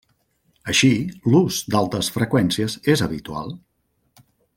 [0.71, 0.87] Així,
[1.33, 3.55] l'ús d'altes freqüències és habitual.